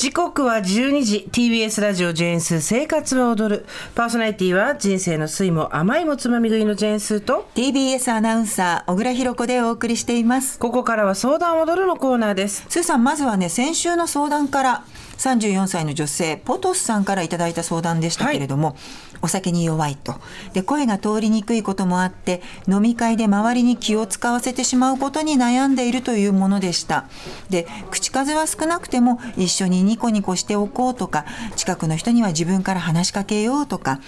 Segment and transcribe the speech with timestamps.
[0.00, 1.28] 時刻は12時。
[1.30, 3.66] TBS ラジオジェーンス生活は踊る。
[3.94, 10.58] パーソナリティは人生の酸いも甘いもつまみ食いのジェーンスと TBS アナウンサー小倉弘子でお送りしています。
[10.58, 12.64] ここからは相談踊るのコーナーです。
[12.70, 14.84] スーさんまずはね先週の相談から
[15.20, 18.76] 34歳の女性ポトスさんからいただいた相談でしたけれども、はい、
[19.22, 20.14] お酒に弱いと。
[20.54, 27.04] で声が通りにくいこともあって飲み会で周りに気を使わせてしまうことに悩んでいるというものでした。
[27.50, 34.00] で口数は少なくても一緒にニコニコしておこうとか近くの人には自分から話しかけようとか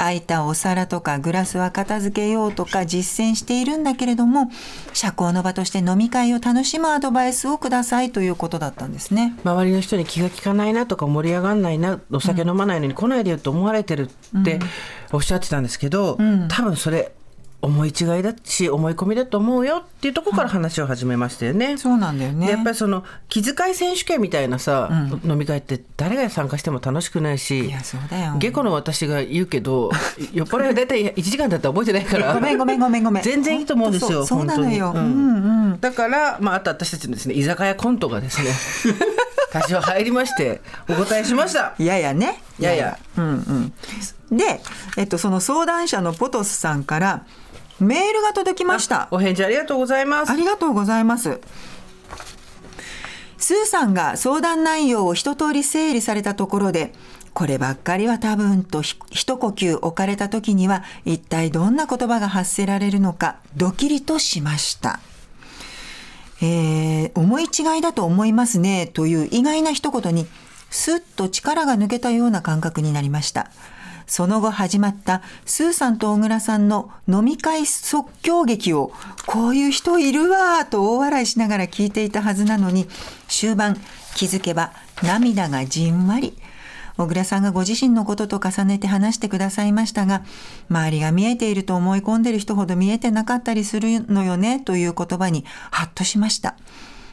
[0.00, 4.50] 空いたお皿とかグラスは片付けようとか実践しているんだけれども
[4.94, 9.36] 社交の場として飲み会を楽しむアドバイスをくださいということだったんですね。
[9.44, 14.08] 周りの人に気が利かないなとか盛り上がらないなお酒飲まないのに来ないでよと思われてる
[14.38, 14.58] って
[15.12, 17.12] おっしゃってたんですけど、うん、多分それ
[17.62, 21.66] 思い違いだし思い込みだと思うよっていうところから話を始めましたよね。
[21.66, 22.48] はい、そうなんだよね。
[22.48, 28.36] やっぱりその気遣い選手権みたいなさ、うん、飲み会って誰が参加しても楽しくないしいやそうだよ。
[28.38, 29.90] 下戸の私が言うけど
[30.32, 32.34] 酔っ払いは大体1時間だったら覚えてないから。
[32.34, 33.22] ごめんごめんごめんごめん。
[33.22, 34.44] 全然いいと思うんですよそう。
[34.44, 38.50] なのよ、うん、うんうん、だから、まあ、あと私たちのですね居酒屋コントがですね
[39.52, 41.74] 多少入りましてお答えしました。
[41.78, 42.42] いややね。
[42.58, 42.98] やや。
[43.18, 43.72] うん
[44.30, 44.36] うん。
[44.36, 44.60] で、
[44.96, 47.24] えっと、その相談者のポトスさんから
[47.80, 51.40] 「メールが届きましたお返事ありがとうございますありがとうございます
[53.38, 56.92] スーさんが相談内容を一通り整理されたところで
[57.32, 65.00] こればっかりは多分と一呼吸置かれた時には一体どんな言葉が発せられるのかドキリとしました。
[66.42, 70.26] えー、思い違いだと思いますねという意外な一言に
[70.70, 73.50] スッと力が抜けたような感覚になりました。
[74.10, 78.90] その後始まったスーさんと小倉さんの飲み会即興劇を
[79.24, 82.88] こういう人いるわと大笑いしながら聞いていたはずなのに
[83.28, 83.76] 終盤
[84.16, 84.72] 気づけば
[85.04, 86.36] 涙がじんわり
[86.96, 90.24] 小倉さんがご自身のことと重ねて話してくださいましたが
[90.68, 96.56] 周りが見えていると思い込んでる人ほど見えてなかったりするのよねという言葉にハッとしました。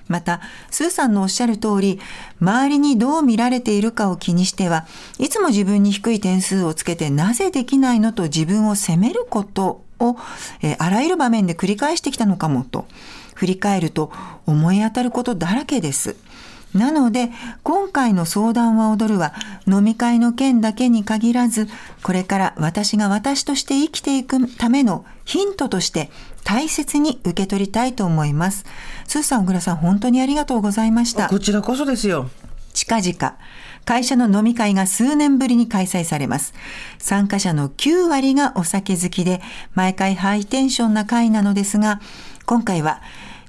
[0.08, 0.42] また、
[0.72, 2.00] スーさんのおっしゃる通り、
[2.42, 4.86] 周りにどう見られているかを気にしては、
[5.20, 10.18] いつも自分に低い点数をつけてなぜできないのと自分を責めることを、
[10.62, 12.86] えー、あらゆる場面で繰り返してきたのかもと、
[13.36, 14.12] 振り返ると
[14.46, 16.16] 思い当たることだらけです。
[16.74, 17.32] なので、
[17.64, 19.34] 今回の相談は踊るは、
[19.68, 21.68] 飲み会の件だけに限らず、
[22.04, 26.12] これから私が私として生きていくためのヒントとして
[26.44, 28.66] 大切に受け取りたいと思います。
[29.08, 31.28] スーさん、小倉さん、本当にありがとうございました。
[31.30, 32.30] こちらこそですよ。
[32.74, 33.38] 近々、
[33.86, 36.54] 会社の飲み会が数年ぶりに開催されます。
[37.00, 39.42] 参加者の9割がお酒好きで、
[39.74, 42.00] 毎回ハイテンションな会なのですが、
[42.46, 43.02] 今回は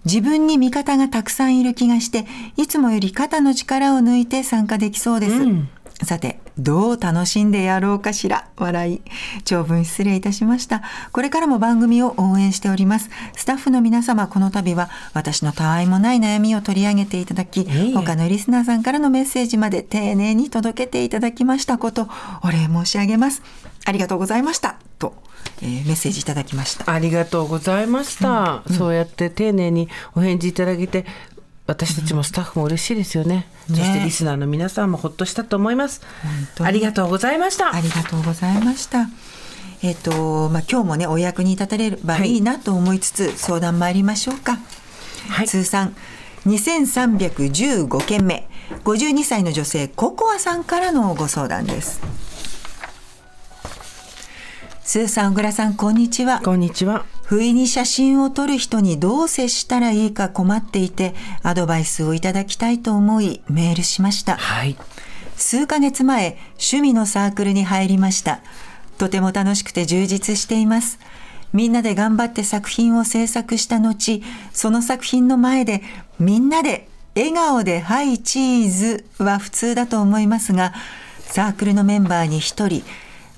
[0.08, 2.26] 自分に味方がたくさんいる気がして、
[2.56, 5.34] いつもより肩の力を抜いて参加できそうです。
[5.34, 5.68] うん、
[6.02, 8.48] さて、どう楽しんでやろうかしら。
[8.56, 9.02] 笑い。
[9.44, 10.82] 長文失礼いたしました。
[11.12, 13.10] これからも番組を応援しております。
[13.36, 22.08] スタッフの皆様、この度は私のたわいもない悩みを取り上げていただき、他のリスナーさんからのメッセージまで丁寧に届けていただきましたこと、
[22.42, 23.42] お礼申し上げます。
[23.84, 24.76] ありがとうございました。
[24.98, 25.27] と。
[25.60, 26.90] えー、メッセージいただきました。
[26.90, 31.04] ありがとうございました、うん、そうやって丁寧にお返事いただけて
[31.66, 36.02] 私たちもスタッフも嬉しいですよね、うん、そしてリスナーの皆さんもほっとしたと思います。
[36.60, 37.74] ありがとうございました。
[37.74, 39.08] ありがとうございました。
[39.82, 44.58] えっ、ー、とまあ今日もねお役に立たれればいいなと思いつつ、はい、相談参りましょうか、
[45.28, 45.94] はい、通算
[46.46, 48.48] 2315件目。
[48.84, 52.00] 52歳の女性ココアさんからのご相談です
[54.90, 56.40] スーさん、小倉さん、こんにちは。
[56.40, 57.04] こんにちは。
[57.24, 64.38] 不意に写真を撮る人にどう接したらいいか困っていて、アドバイスをいただきたいと思い、メールしました。
[64.38, 64.78] はい。
[65.36, 68.40] 数ヶ月前、趣味のサークルに入りました。
[68.96, 70.98] とても楽しくて充実しています。
[71.52, 74.22] みんなで頑張って作品を制作した後、
[74.54, 75.82] その作品の前で
[76.18, 80.72] みんなで笑顔でハイチーズは普通だと思いますが、
[81.26, 82.82] サークルのメンバーに一人、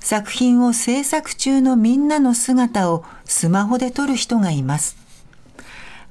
[0.01, 4.97] 作品を制作中のみんなの姿をスマホで撮る人がいます。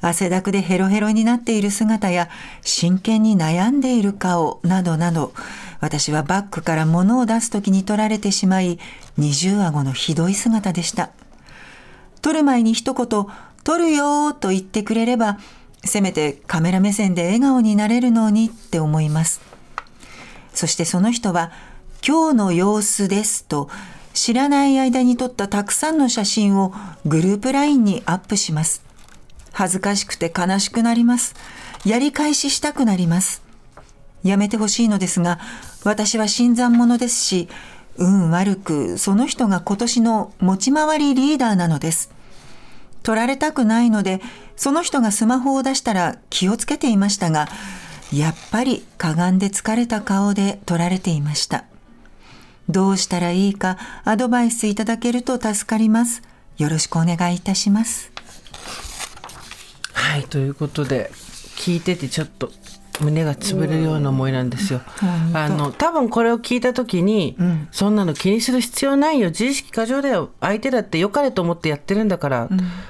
[0.01, 2.31] 汗だくでヘロヘロになっている姿や
[2.63, 5.35] 真剣に悩んでいる顔などなど、
[5.81, 8.79] 私はバッグから物を出す時に撮られてしまい、
[9.19, 11.11] 二重顎のひどい姿でした。
[12.23, 13.27] 撮る前に一言、
[13.65, 15.39] 撮るよと言ってくれれば、
[15.85, 19.41] せめてカメラ目線で笑顔になれるのにって思います。
[20.55, 21.53] そしてその人は
[22.06, 23.69] 今日の様子ですと
[24.14, 26.73] 知らない間に撮ったたくさんの写真を
[27.06, 28.82] グループ LINE にアップします。
[29.52, 31.35] 恥ずかしくて悲しくなります。
[31.85, 33.43] やり返ししたくなります。
[34.23, 35.38] やめてほしいのですが、
[35.85, 37.49] 私は新参者ですし、
[37.97, 42.11] 運悪くその人が今年の持ち回りリーダーなのです。
[43.03, 44.20] 取られたくないので、
[44.56, 47.49] その人がスマホを出したら気をつけていましたが、
[48.12, 51.64] やっぱりかがんで疲れた顔で取られていました。
[52.70, 56.22] どうしたらいいかアドバイスいただけると助かります。
[56.58, 58.12] よろしくお願いいたします。
[59.93, 61.11] はいということで
[61.56, 62.50] 聞いててちょっと
[63.00, 64.82] 胸が潰れるような思いなんですよ。
[65.32, 67.37] あの多分これを聞いた時に、
[67.70, 69.31] そんなの気にする必要ないよ。
[69.31, 70.31] 自意識過剰だよ。
[70.40, 72.49] 相手だって良かれと思ってやってるんだから、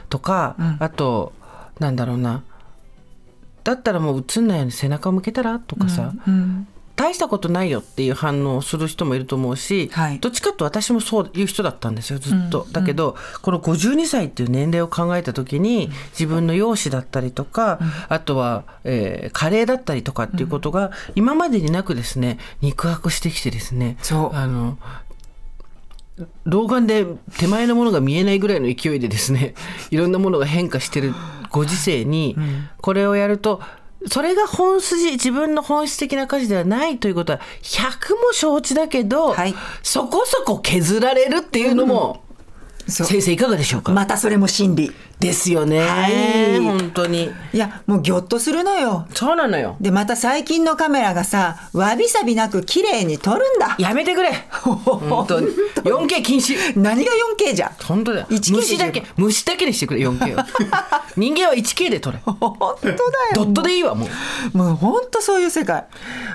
[0.08, 1.32] とか、あと
[1.78, 2.42] なんだろうな。
[3.62, 5.60] だったらもう映んないように背中を向けたら？
[5.60, 6.12] とかさ、
[7.00, 10.18] 大したことないよっていう反応をする人もいると思うし、はい。
[10.18, 17.78] どっちかって私もそういう人だったんですよずっと、だけどこの52歳っていう年齢を考えた時に自分の容姿だったりとか、
[18.10, 24.36] あとは、えー加齢だったりとかっていうことが今までになくですね肉薄してきてですねそう。
[24.36, 24.76] あの
[26.44, 27.06] 老眼で
[27.38, 29.54] 手前のものが見えないぐらいの勢いでですね
[29.90, 31.14] いろんなものが変化してる
[31.50, 32.36] ご時世に
[32.82, 33.62] これをやると
[34.08, 39.54] それが本筋自分の本質的な価値ではないということは100も承知だけど、はい。
[39.82, 42.22] そこそこ削られるっていうのも、
[42.86, 44.92] 先生いかがでしょうか、またそれも真理。
[45.20, 46.58] ですよね、はい。
[46.60, 47.30] 本当に。
[47.52, 49.06] いや、もうぎょっとするのよ。
[49.14, 49.76] そうなのよ。
[49.78, 53.76] で、また最近のカメラがさ、わびさびなく綺麗に撮るんだ。
[53.78, 54.32] やめてくれ。
[54.50, 55.48] 本当に。
[55.84, 56.56] 4K 禁止。
[56.80, 57.66] 何が 4K じゃ？
[57.68, 57.72] ん。
[57.84, 58.26] 本当だよ。
[58.30, 60.46] 1K 虫だけ虫だけにしてくれ 4K は
[61.18, 62.18] 人間は 1K で撮れ。
[62.24, 62.96] 本当だよ。
[63.34, 64.08] ドットでいいわも
[64.54, 64.56] う。
[64.56, 65.84] もう本当そういう世界。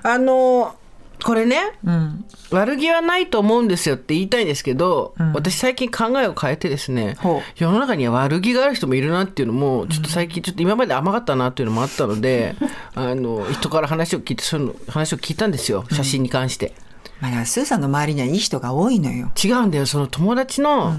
[0.03, 0.75] あの
[1.24, 2.26] これね、うん。
[2.52, 7.18] 悪気はないと思うんですよって言いたいんですけど、私最近考えを変えてですね
[7.56, 12.56] 世の中には悪気がある人もいるなっていうのもちょっと最近ちょっと今まで甘かったなっていうのもあったので、
[12.96, 16.74] あの人から話を聞いてそういうの話を聞いたんですよ写真に関して。
[17.22, 19.32] まあ、だからスーさんの周りにはいい人が多いのよ。
[19.42, 20.96] 違うんだよその友達の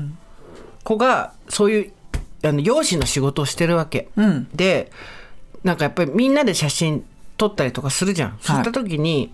[0.82, 1.92] 子がそういう
[2.42, 4.48] あの容姿の仕事をしてるわけ、うん。
[4.54, 4.90] で
[5.62, 7.04] なんかやっぱりみんなで写真
[7.36, 9.32] 撮ったりとかするじゃん、そういった時に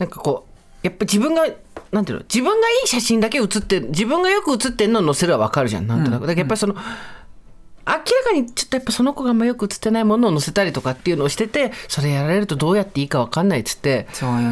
[0.00, 1.46] なんかこうやっぱ自分が
[1.92, 5.86] なんていうの自分がいい写真だけ写って自分がよく写ってんのを載せるは分かるじゃん。
[5.86, 6.82] なんとなく、だからやっぱりその明
[7.86, 14.06] らかにちょっとやっぱその子があんまよく写ってないものを載せたりとかっていうのをしててそれやられるとどうやっていいか分かんないっつって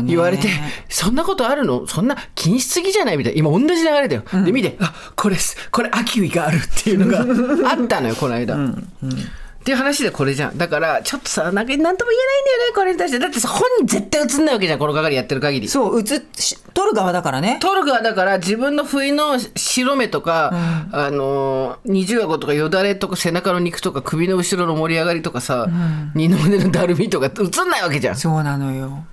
[0.06, 0.48] 言われて
[0.88, 1.86] そんなことあるの？
[1.86, 3.16] そんな気にしすぎじゃない？
[3.16, 3.38] みたいな。
[3.38, 5.36] 今同じ流れだよ、で見てあこれ
[5.70, 7.20] これ秋キがあるっていうのが
[7.70, 8.56] あったのよこの間、
[9.69, 16.05] っていう話でこれじゃんだからちょっとさなんか何とも言えないんだよねこれに対してだってさ本人絶対映んないわけじゃんこの係やってる限りそう、映っ、
[16.37, 17.59] し撮る側だからね。
[17.61, 20.53] 撮る側だから自分の不意の白目とか、
[20.91, 25.67] あのー二重顎とかよだれとか背中の肉とか首の後ろの盛り上がりとかさ、
[26.15, 29.05] 二の腕のだるみとか映んないわけじゃんそうなのよ。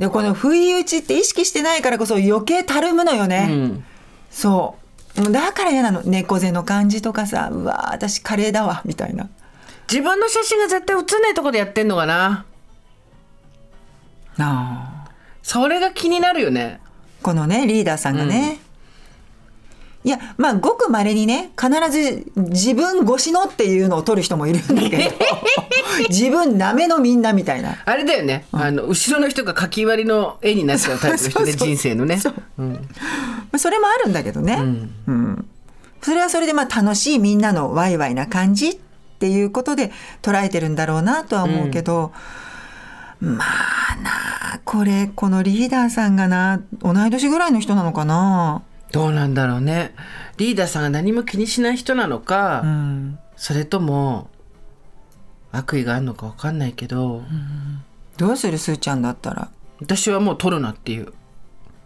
[0.00, 3.46] で、この不意打ちって意識してないからこそ余計たるむのよね。
[3.48, 3.84] うん
[4.32, 4.74] そ
[5.16, 5.30] う。
[5.30, 6.02] だから嫌なの。
[6.02, 9.28] 猫背の感じとかさ、うわー私カレーだわ、みたいな。
[9.90, 12.44] 自分の写真が絶対写んないとこでやってんのかな？
[14.36, 15.10] なあ。
[15.42, 16.80] それが気になるよね。
[17.22, 18.58] このね、リーダーさんがね。
[20.04, 25.04] いや、まあ、ごく稀にね、必ず自分越しのっていうのを撮る人もいるんだけど、
[26.08, 27.76] 自分ダメのみんなみたいな。
[27.84, 32.18] あれだよね、あの後ろの人が書き割りの絵になっちゃうタイプの人ね人生のね。
[32.18, 32.34] そう。
[32.58, 32.72] うん。
[32.72, 32.80] ま
[33.52, 34.54] あそれもあるんだけどね。
[34.54, 35.46] うん。
[36.00, 38.80] それはそれでまあ楽しいみんなのワイワイな感じ
[39.18, 39.90] っていうことで
[40.22, 42.12] 捉えてるんだろうなとは思うけど、
[43.20, 48.62] まあなこれこのリーダーさんがな同い年ぐらいの人なのかな。
[48.92, 49.92] どうなんだろうね。
[50.36, 53.18] リーダーさんが何も気にしない人なのか、うん。
[53.36, 54.30] それとも
[55.50, 57.24] 悪意があるのか分かんないけど、
[58.18, 59.50] どうするすーちゃんだったら？
[59.80, 61.12] 私はもう取るなっていう、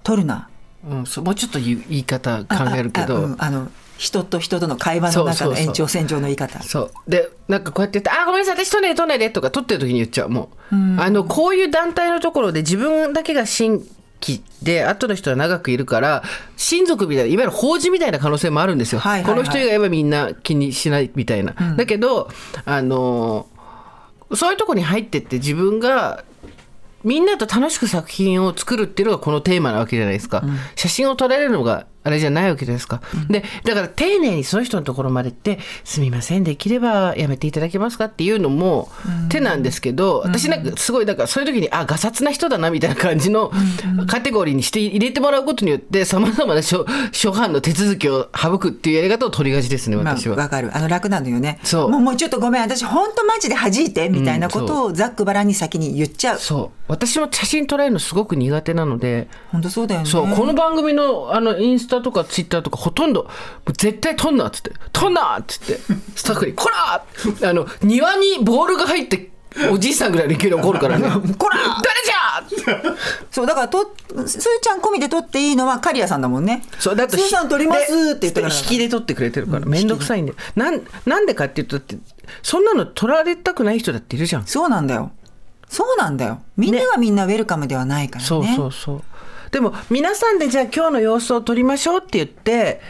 [0.02, 0.50] 撮るな。
[0.86, 3.16] うん、そもうちょっと言い方考えるけど。
[3.16, 3.70] ああうんあの
[4.02, 6.60] 人と人との会話の中の延長線上の言い方。
[6.64, 7.10] そう。
[7.10, 10.28] でなんかこうやって言って「あごめんなさい私取んないで取んないで」とか取ってる時に言っちゃう。
[10.28, 13.86] もう、あのこういう団体のところで自分だけが新
[14.20, 16.24] 規で後の人は長くいるから
[16.56, 19.34] 親族みたいないわゆる法事みたいな可能性もあるんですよ、はいはいはい。
[19.34, 22.28] この人以外はみんな気にしないみたいな、だけど
[22.64, 23.46] あの
[24.34, 26.24] そういうとこに入ってって自分が
[27.04, 30.42] みんなと楽しく作品を作るっていうのがこのテーマなわけじゃないですか、
[30.74, 38.90] 写真を撮られるのがあれじゃないわけですか、でだから丁寧にその人のところまで行って「すみませんできればやめていただけますか?」っていうのも
[39.28, 43.52] 手なんですけど、私なんかすごいだからそういう時にあガサツな人だなみたいな感じの
[44.06, 50.36] カテゴリーにして入れてもらうことによってさまざまな諸諸般の手続きを省くっていうやり方を取りがちですねまあ、私は。
[50.36, 50.76] わかる。
[50.76, 51.58] あの、楽なのよね。
[51.62, 52.62] そうもう、もうちょっとごめん。
[52.62, 56.38] 私、本当マジで弾いて、みたいなことをざっくばらんに先に言っちゃう。
[56.38, 63.28] そう私も写真撮られるのすごく苦手なので本当そうだよねそうこの番組のあのインスタとかツイッターとかほとんど
[63.78, 65.78] 絶対撮んなっつって「撮んな!」っつって
[66.14, 67.02] スタッフに「こら!」
[67.48, 69.30] あの庭にボールが入って
[69.70, 71.08] おじいさんぐらいの勢いで怒るからね
[71.38, 72.94] 「こら誰じゃ!」
[73.30, 73.94] そうだからと
[74.26, 81.96] すーちゃん込みで撮っていいのは刈谷さんだもんねそうだってすーさん撮りますって言ったから引きで撮ってくれてるから面倒くさいんでなんなんでかっていうとだって
[82.42, 85.10] そんなの撮られたくない人だっているじゃんそうなんだよ
[85.72, 86.42] そうなんだよ。
[86.58, 88.28] みんながみんなウェルカムではないからね。
[88.28, 89.02] そうそうそう。
[89.50, 92.80] でも皆さんでじゃあ今日の様子を撮りましょうって言って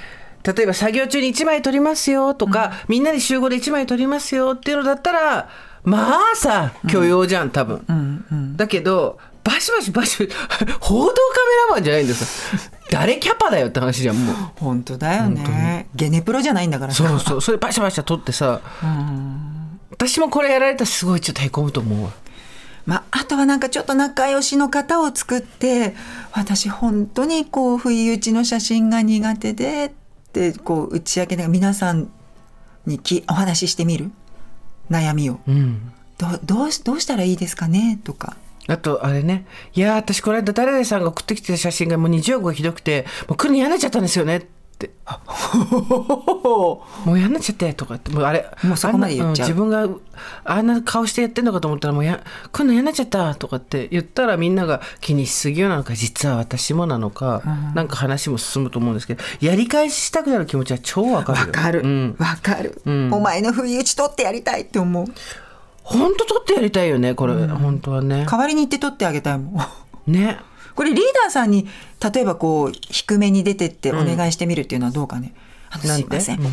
[0.45, 5.49] 例えば作業中に1枚撮りますよとか、みんなで集合で1枚撮りますよっていうのだったら
[5.85, 10.29] まあさ許容じゃん多分、だけどバシバシバシ
[10.81, 12.61] 報道カメラマンじゃないんですよ。
[12.91, 14.37] 誰キャパだよって話じゃんもう。
[14.57, 15.89] 本当だよね。
[15.95, 17.09] ゲネプロじゃないんだからさ。
[17.09, 17.41] そうそう。
[17.41, 18.61] それバシャバシャ撮ってさ、
[19.91, 22.11] 私もこれやられたらすごいちょっとへこむと思うわ
[22.85, 25.95] まあ、あとはなんかちょっと仲良しの方を作って
[26.33, 29.91] 私本当にこう不意打ちの写真が苦手でっ
[30.33, 32.11] てこう打ち明けながら皆さん
[32.87, 34.11] にきお話ししてみる？
[34.91, 35.93] 悩みを、うん。
[36.19, 38.01] どうどうしどうしたらいいですかね？
[38.03, 38.37] とか。
[38.67, 39.47] あとあれね。
[39.75, 44.39] いやー私この間誰々さんが送ってきてた写真がもう20億がひどくてもう来るの嫌になっちゃったんですよね。
[44.39, 44.47] っ
[44.89, 44.91] て。
[47.05, 49.49] もう嫌になっちゃってとかってもうあれもうそこまで言っちゃう。
[49.49, 49.89] 自分が
[50.45, 52.21] あんな顔してやってんのかと思ったらもうや
[52.51, 57.43] 来るの嫌になっちゃったとかって言ったらみんなが気にしすぎようなのか実は私もなのか、
[57.75, 61.47] なんか話も進むと思うんですけどやり返したくなる気持ちは超わかるよ。
[61.47, 61.81] わかる。
[61.83, 65.07] うん、わ、かる、お前の不意打ち取ってやりたいって思う。
[65.83, 68.27] 本当撮ってやりたいよねこれ、本当はね。
[68.31, 69.61] 代わりに行って取ってあげたいも
[70.07, 70.13] ん。
[70.13, 70.39] ね
[70.75, 71.69] これリーダーさんに
[72.13, 75.35] 例えばこう低めに出てってお願いしてみるっていうのはどうかね、
[75.71, 76.53] あのなんですいません、うん。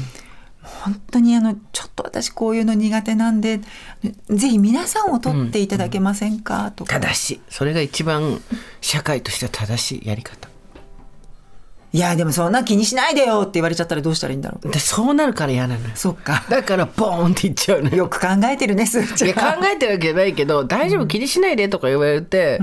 [0.61, 3.59] 本当にあのちょっと私こういうの苦手なんで
[4.29, 6.99] ぜひ皆さんを取っていただけませんか、とか。
[6.99, 7.41] 正しい。
[7.49, 8.41] それが一番
[8.81, 10.49] 社会としては正しいやり方。
[11.91, 14.69] いやでもそんな気にしないでよって言われちゃったらどうしたらいいんだろう。
[14.69, 15.95] でそうなるから嫌なのよ。
[15.95, 16.45] そっか。
[16.47, 17.97] だからボーンって言っちゃうのよ。
[18.05, 22.59] よく考えてるねすいや考えてるわけじゃないけど大丈夫気にしないでとか言われて、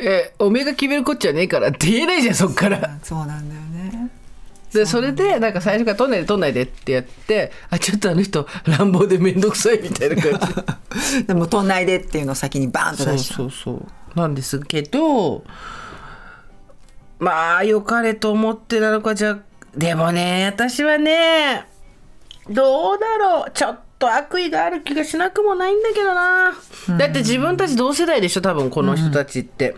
[0.00, 2.98] えおめえが決めるこっちゃねえからって言えないじゃんそっから。
[3.02, 4.10] そうなんだよね。
[4.72, 10.32] でそれでなんか最初から取んないで取んないでってやってあちょっとあの人乱暴で面倒くさいみたいな感
[11.12, 11.24] じ。
[11.26, 13.72] でも取んないでっていうのを先にバーンとそう出しちゃうそうそ
[14.16, 15.44] うなんですけど
[17.18, 19.38] まあ良かれと思ってなのかじゃ
[19.76, 21.66] でもね私はね
[22.50, 23.50] どうだろう。
[23.52, 26.52] ちょっと悪意がある気がしなくもないんだけどな、
[26.98, 29.74] だって自分たち同世代でしょ多分この人たちって、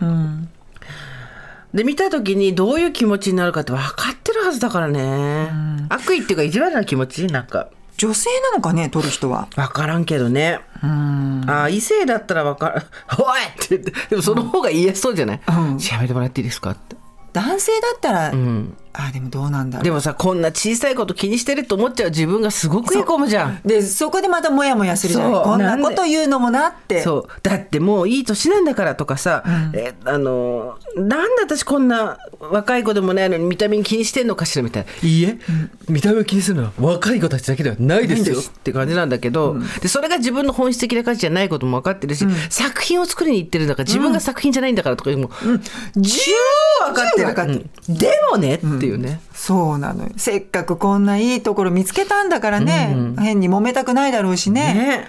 [1.73, 5.49] で見た時にどういう気持ちになるかって分かってるはずだからね、
[5.89, 7.27] 悪意っていうか意地悪な気持ち？
[7.27, 7.69] なんか。
[7.97, 9.47] 女性なのかね取る人は。
[9.55, 10.59] 分からんけどね。
[10.81, 12.83] あ異性だったら分からん
[13.21, 15.77] 「おい!」って言ってでもその方が言いやすそうじゃない「うん。
[15.77, 16.95] やめてもらっていいですか?」って。
[17.33, 23.61] 男性だったら、んあでもどうなんだでもさこんな小さいこと気にしてると思っちゃう自分がすごくへこむじゃん。
[23.65, 25.43] でそこでまたモヤモヤするじゃないそう。
[25.43, 27.01] こんなこと言うのもなって。
[27.01, 27.27] そう。
[27.41, 29.43] だってもういい年なんだからとかさ、
[29.73, 35.37] えあのなんで私こんな若い子でもないのに見た目に気にしてんのかしらみたいな「いいえ、
[35.87, 45.33] 見た目を気にするのは若い子たちだけではないですよ」って感じなんだけど、でそれが自分の本質的な価値じゃないことも分かってるし、作品を作りに行ってるんだから自分が作品じゃないんだからとかいうのも、
[45.95, 46.31] 十
[46.81, 47.23] 分分かってる。
[47.23, 47.69] 十分分かってる。
[47.89, 47.97] うん。
[47.97, 50.09] でもねっていうね、そうなのよ。
[50.17, 55.07] せっかくこんないいところ見つけたんだからね、変に揉めたくないだろうしね。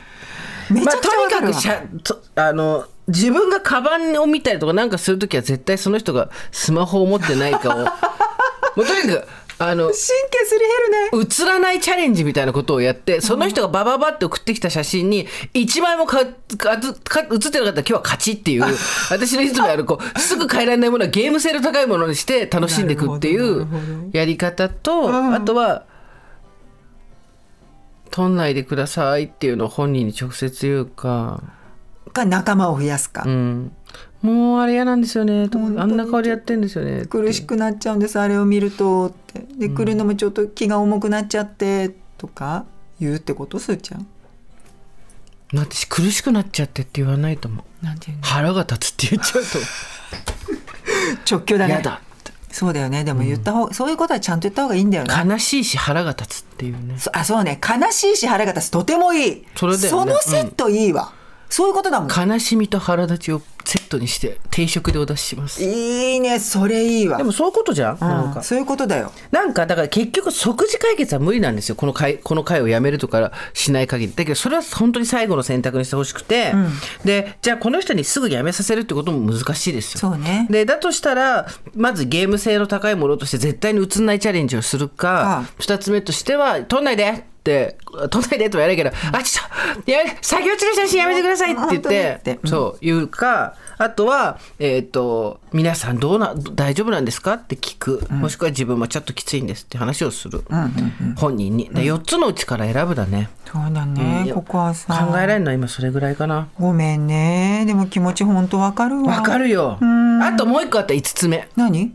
[0.71, 0.83] ね。
[0.85, 7.79] まあ、とにかくしゃとあの自分がカバンを見たりとかなんかするときは絶対その人がスマホを持ってないかを
[8.77, 9.29] もうとにかく
[9.59, 9.99] あの神経
[10.45, 10.69] すり減
[11.13, 11.27] るね。
[11.43, 16.25] 映らないチャレンジみたいなことをやってその人がバババって送ってきた写真に1枚もか
[16.59, 18.65] かか写ってなかったら今日は勝ちっていう
[19.11, 23.69] 私のいつもやるこうすぐ変えられないものはゲーム性の高いものにして楽しんでいくっていう
[24.13, 25.85] やり方と、あとは
[28.11, 31.41] 「撮んないでください」っていうのを本人に直接言うか。
[32.13, 33.73] か仲間を増やすか、うん、
[34.23, 35.49] もうあれ嫌なんですよね。
[35.53, 37.07] あんな顔でやってんですよね。
[37.07, 39.41] 苦しくなっちゃうんですあれを見るとって。
[39.57, 42.65] で来るのもちょっと気が重くなっちゃってとか
[43.01, 43.59] 言うってこと？
[43.59, 44.07] すーちゃん。
[45.55, 47.85] 私苦しくなっちゃってって言わないと思う。
[47.85, 48.23] なんていうの？
[48.23, 49.59] 腹が立つって言っちゃうと
[51.37, 51.75] 直球だね。
[51.75, 52.01] 嫌だ
[52.53, 53.03] そうだよね。
[53.03, 55.15] でも言った方、そういうことはちゃんと言った方がいいんだよね。
[55.27, 56.99] 悲しいし腹が立つっていうね。
[56.99, 57.59] そあそうね。
[57.61, 58.71] 悲しいし腹が立つ。
[58.71, 59.47] とてもいい。
[59.57, 59.91] それね。
[59.91, 61.15] のセットいいわ、
[61.53, 62.09] そういうことだもん。
[62.09, 65.63] 悲しみと腹立ちをセットにして定食でお出しします。
[65.63, 67.19] いいねそれいいわ。
[67.19, 68.39] でもそういうことじゃん、なんか。
[68.39, 69.13] うんそういうことだよ。
[69.31, 74.15] なんかだから結局即時解決は無理なんですよこの会この会をやめるとかしない限り。
[74.15, 76.55] だけどそれは本当に最後の選択にしてほしくて、
[77.05, 80.01] でじゃあこの人にすぐ辞めさせるってことも難しいですよ。
[80.01, 80.47] そうね。
[80.49, 87.77] でだとしたらまずゲーム性の高いものとして絶対に映んないチャレンジをするかあ二つ目としては「撮んないで!」って
[88.11, 89.43] 「撮んないで!」とは言わないけど「あちょ
[89.81, 92.39] っとやめ作業中の写真やめてください」って言ってって。
[92.43, 92.51] うん。
[92.51, 100.45] そう言うかあとは、えっと皆さんどうな大丈夫なんですかって聞く、もしくは自分もちょっときついんですって話をする、
[101.17, 101.69] 本人に。
[101.69, 104.95] で4つのうちから選ぶだね、そうだね、ここはさ。
[104.95, 106.47] 考えられるのは今それぐらいかな。
[106.61, 107.65] ごめんね。
[107.67, 109.17] でも気持ち本当わかるわ。
[109.17, 109.79] わかるよ。
[109.81, 110.95] あともう一個あった。
[110.95, 111.49] 5つ目。
[111.57, 111.93] 何？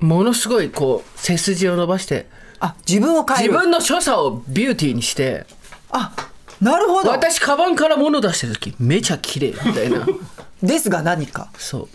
[0.00, 2.28] ものすごいこう背筋を伸ばして
[2.60, 3.52] あ自分を変える。
[3.52, 5.46] 自分の所作をビューティーにして。
[5.90, 6.12] あ
[6.60, 7.10] なるほど。
[7.10, 10.06] 私カバンから物出してる時めちゃ綺麗みたいな。
[10.62, 11.48] ですが何か。
[11.58, 11.88] そう。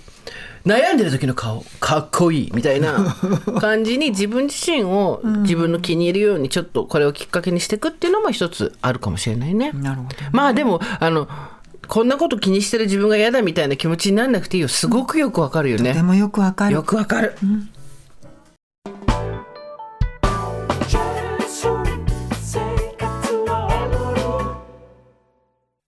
[0.66, 3.16] 悩んでる時の顔かっこいいみたいな
[3.60, 9.72] 感じに自分自身を自分の気に入るようにちょっとこれをきっかけにしていくっていうのも一つあるかもしれないね。
[9.74, 11.28] なるほどまあでもあの
[11.88, 14.68] こんなこと気にしてる自分が嫌だみたいな気持ちにならなくていいよ。
[14.68, 15.94] すごくよくわかるよね。
[15.94, 16.76] でもよくわかる。
[16.76, 17.36] よくわかる。